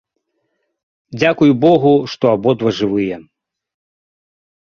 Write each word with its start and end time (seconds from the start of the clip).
Дзякуй 1.19 1.51
богу, 1.65 1.91
што 2.13 2.31
абодва 2.37 2.69
жывыя. 2.79 3.17